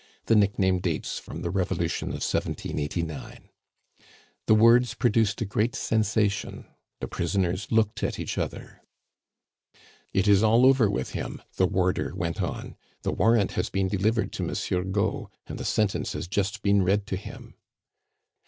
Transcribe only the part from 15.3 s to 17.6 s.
and the sentence has just been read to him."